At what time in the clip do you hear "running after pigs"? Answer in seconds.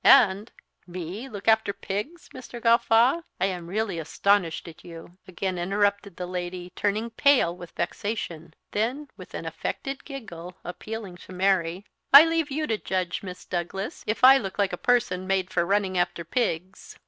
15.67-16.97